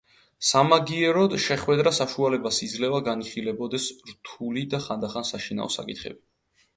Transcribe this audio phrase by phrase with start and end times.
[0.51, 6.19] სამაგიეროდ შეხვედრა საშუალებას იძლევა განიხილებოდეს რთული და ხანდახან საშინაო საკითხები.